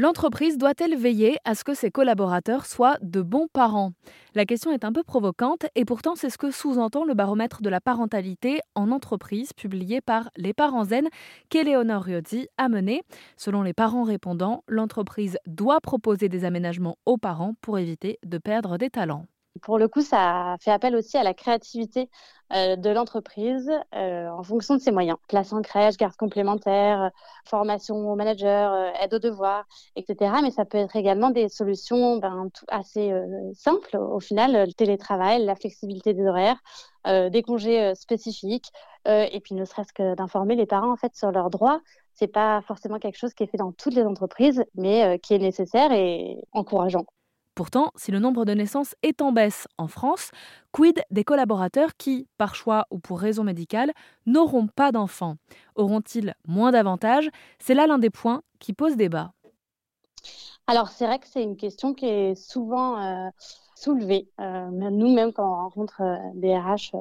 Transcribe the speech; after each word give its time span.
L'entreprise 0.00 0.58
doit-elle 0.58 0.96
veiller 0.96 1.38
à 1.44 1.56
ce 1.56 1.64
que 1.64 1.74
ses 1.74 1.90
collaborateurs 1.90 2.66
soient 2.66 2.98
de 3.02 3.20
bons 3.20 3.48
parents? 3.52 3.90
La 4.36 4.44
question 4.44 4.70
est 4.70 4.84
un 4.84 4.92
peu 4.92 5.02
provocante 5.02 5.66
et 5.74 5.84
pourtant 5.84 6.14
c'est 6.14 6.30
ce 6.30 6.38
que 6.38 6.52
sous-entend 6.52 7.04
le 7.04 7.14
baromètre 7.14 7.62
de 7.62 7.68
la 7.68 7.80
parentalité 7.80 8.60
en 8.76 8.92
entreprise 8.92 9.52
publié 9.52 10.00
par 10.00 10.30
Les 10.36 10.54
Parents 10.54 10.84
Zen 10.84 11.08
qu'Eleonore 11.48 12.04
Riozzi 12.04 12.46
a 12.58 12.68
mené. 12.68 13.02
Selon 13.36 13.62
les 13.62 13.72
parents 13.74 14.04
répondants, 14.04 14.62
l'entreprise 14.68 15.36
doit 15.48 15.80
proposer 15.80 16.28
des 16.28 16.44
aménagements 16.44 16.96
aux 17.04 17.18
parents 17.18 17.54
pour 17.60 17.80
éviter 17.80 18.20
de 18.24 18.38
perdre 18.38 18.78
des 18.78 18.90
talents. 18.90 19.26
Pour 19.62 19.78
le 19.78 19.88
coup, 19.88 20.02
ça 20.02 20.56
fait 20.60 20.70
appel 20.70 20.94
aussi 20.96 21.16
à 21.16 21.22
la 21.22 21.34
créativité 21.34 22.10
euh, 22.54 22.76
de 22.76 22.88
l'entreprise 22.88 23.70
euh, 23.94 24.28
en 24.28 24.42
fonction 24.42 24.74
de 24.74 24.80
ses 24.80 24.90
moyens. 24.90 25.18
Place 25.28 25.52
en 25.52 25.60
crèche, 25.60 25.98
garde 25.98 26.16
complémentaire, 26.16 27.10
formation 27.44 28.10
au 28.10 28.16
manager, 28.16 28.72
euh, 28.72 28.90
aide 29.02 29.12
aux 29.12 29.18
devoirs, 29.18 29.66
etc. 29.96 30.32
Mais 30.42 30.50
ça 30.50 30.64
peut 30.64 30.78
être 30.78 30.96
également 30.96 31.28
des 31.30 31.50
solutions 31.50 32.16
ben, 32.16 32.48
assez 32.68 33.12
simples. 33.54 33.96
Au 33.98 34.20
final, 34.20 34.66
le 34.66 34.72
télétravail, 34.72 35.44
la 35.44 35.56
flexibilité 35.56 36.14
des 36.14 36.26
horaires, 36.26 36.58
des 37.06 37.42
congés 37.42 37.94
spécifiques, 37.94 38.70
et 39.06 39.40
puis 39.40 39.54
ne 39.54 39.64
serait-ce 39.64 39.92
que 39.92 40.14
d'informer 40.14 40.56
les 40.56 40.66
parents 40.66 40.92
en 40.92 40.96
fait 40.96 41.14
sur 41.16 41.30
leurs 41.30 41.50
droits. 41.50 41.80
C'est 42.14 42.28
pas 42.28 42.60
forcément 42.62 42.98
quelque 42.98 43.16
chose 43.16 43.34
qui 43.34 43.44
est 43.44 43.46
fait 43.46 43.58
dans 43.58 43.72
toutes 43.72 43.94
les 43.94 44.04
entreprises, 44.04 44.64
mais 44.74 45.18
qui 45.20 45.34
est 45.34 45.38
nécessaire 45.38 45.92
et 45.92 46.38
encourageant. 46.52 47.06
Pourtant, 47.58 47.90
si 47.96 48.12
le 48.12 48.20
nombre 48.20 48.44
de 48.44 48.54
naissances 48.54 48.94
est 49.02 49.20
en 49.20 49.32
baisse 49.32 49.66
en 49.78 49.88
France, 49.88 50.30
quid 50.70 51.02
des 51.10 51.24
collaborateurs 51.24 51.96
qui, 51.98 52.28
par 52.38 52.54
choix 52.54 52.86
ou 52.92 53.00
pour 53.00 53.18
raison 53.18 53.42
médicale, 53.42 53.90
n'auront 54.26 54.68
pas 54.68 54.92
d'enfants? 54.92 55.38
Auront-ils 55.74 56.36
moins 56.46 56.70
d'avantages? 56.70 57.28
C'est 57.58 57.74
là 57.74 57.88
l'un 57.88 57.98
des 57.98 58.10
points 58.10 58.42
qui 58.60 58.74
pose 58.74 58.94
débat. 58.94 59.32
Alors 60.68 60.90
c'est 60.90 61.04
vrai 61.04 61.18
que 61.18 61.26
c'est 61.26 61.42
une 61.42 61.56
question 61.56 61.94
qui 61.94 62.06
est 62.06 62.36
souvent 62.36 63.02
euh, 63.02 63.28
soulevée. 63.82 64.28
Euh, 64.40 64.68
nous-mêmes, 64.70 65.32
quand 65.32 65.48
on 65.50 65.56
rencontre 65.56 66.02
euh, 66.02 66.16
des 66.34 66.56
RH 66.56 66.96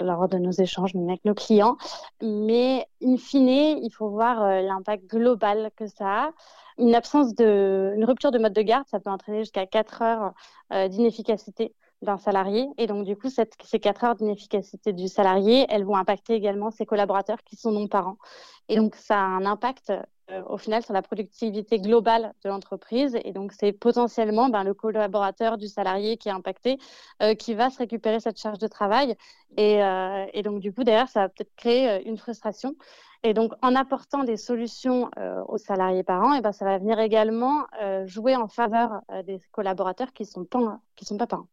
lors 0.00 0.26
de 0.26 0.38
nos 0.38 0.52
échanges 0.52 0.96
avec 0.96 1.22
nos 1.26 1.34
clients. 1.34 1.76
Mais 2.22 2.86
in 3.02 3.18
fine, 3.18 3.78
il 3.82 3.90
faut 3.92 4.08
voir 4.08 4.62
l'impact 4.62 5.06
global 5.06 5.70
que 5.76 5.86
ça 5.86 6.06
a 6.06 6.30
une 6.78 6.94
absence 6.94 7.34
de, 7.34 7.92
une 7.96 8.04
rupture 8.04 8.30
de 8.30 8.38
mode 8.38 8.52
de 8.52 8.62
garde, 8.62 8.86
ça 8.88 9.00
peut 9.00 9.10
entraîner 9.10 9.40
jusqu'à 9.40 9.66
4 9.66 10.02
heures 10.02 10.32
euh, 10.72 10.88
d'inefficacité 10.88 11.74
d'un 12.02 12.18
salarié. 12.18 12.68
Et 12.78 12.86
donc, 12.86 13.04
du 13.04 13.16
coup, 13.16 13.28
ces 13.30 13.80
4 13.80 14.04
heures 14.04 14.14
d'inefficacité 14.16 14.92
du 14.92 15.08
salarié, 15.08 15.66
elles 15.68 15.84
vont 15.84 15.96
impacter 15.96 16.34
également 16.34 16.70
ses 16.70 16.86
collaborateurs 16.86 17.42
qui 17.44 17.56
sont 17.56 17.72
non-parents. 17.72 18.18
Et 18.68 18.76
donc, 18.76 18.94
ça 18.96 19.16
a 19.16 19.24
un 19.24 19.46
impact 19.46 19.92
euh, 20.30 20.42
au 20.48 20.58
final 20.58 20.82
sur 20.82 20.92
la 20.92 21.02
productivité 21.02 21.78
globale 21.78 22.34
de 22.44 22.48
l'entreprise. 22.48 23.16
Et 23.24 23.32
donc, 23.32 23.52
c'est 23.52 23.72
potentiellement 23.72 24.48
ben, 24.48 24.64
le 24.64 24.74
collaborateur 24.74 25.56
du 25.58 25.68
salarié 25.68 26.16
qui 26.16 26.28
est 26.28 26.32
impacté 26.32 26.78
euh, 27.22 27.34
qui 27.34 27.54
va 27.54 27.70
se 27.70 27.78
récupérer 27.78 28.20
cette 28.20 28.38
charge 28.40 28.58
de 28.58 28.66
travail. 28.66 29.16
Et, 29.56 29.78
et 30.34 30.42
donc, 30.42 30.60
du 30.60 30.72
coup, 30.72 30.84
derrière, 30.84 31.08
ça 31.08 31.20
va 31.20 31.28
peut-être 31.30 31.54
créer 31.56 32.06
une 32.06 32.18
frustration. 32.18 32.74
Et 33.22 33.34
donc, 33.34 33.52
en 33.60 33.74
apportant 33.74 34.22
des 34.22 34.36
solutions 34.36 35.10
euh, 35.18 35.42
aux 35.48 35.58
salariés 35.58 36.04
parents, 36.04 36.34
et 36.34 36.40
ben, 36.40 36.52
ça 36.52 36.64
va 36.64 36.78
venir 36.78 36.98
également 37.00 37.66
euh, 37.82 38.06
jouer 38.06 38.36
en 38.36 38.46
faveur 38.46 39.00
euh, 39.10 39.24
des 39.24 39.40
collaborateurs 39.50 40.12
qui 40.12 40.22
ne 40.22 40.28
sont, 40.28 40.46
sont 41.02 41.18
pas 41.18 41.26
parents. 41.26 41.48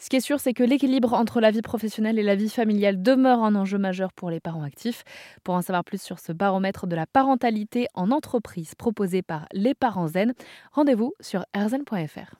Ce 0.00 0.08
qui 0.08 0.16
est 0.16 0.20
sûr, 0.20 0.40
c'est 0.40 0.54
que 0.54 0.64
l'équilibre 0.64 1.12
entre 1.12 1.40
la 1.40 1.50
vie 1.50 1.60
professionnelle 1.60 2.18
et 2.18 2.22
la 2.22 2.34
vie 2.34 2.48
familiale 2.48 3.02
demeure 3.02 3.44
un 3.44 3.54
enjeu 3.54 3.76
majeur 3.76 4.14
pour 4.14 4.30
les 4.30 4.40
parents 4.40 4.62
actifs. 4.62 5.04
Pour 5.44 5.54
en 5.54 5.60
savoir 5.60 5.84
plus 5.84 6.00
sur 6.00 6.18
ce 6.18 6.32
baromètre 6.32 6.86
de 6.86 6.96
la 6.96 7.06
parentalité 7.06 7.86
en 7.94 8.10
entreprise 8.10 8.74
proposé 8.74 9.20
par 9.20 9.46
Les 9.52 9.74
Parents 9.74 10.08
Zen, 10.08 10.32
rendez-vous 10.72 11.12
sur 11.20 11.44
erzen.fr. 11.52 12.34